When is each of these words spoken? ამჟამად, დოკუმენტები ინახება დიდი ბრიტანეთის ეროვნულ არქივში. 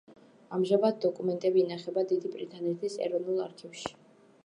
ამჟამად, 0.55 0.97
დოკუმენტები 1.03 1.63
ინახება 1.65 2.07
დიდი 2.15 2.35
ბრიტანეთის 2.39 3.01
ეროვნულ 3.09 3.49
არქივში. 3.49 3.97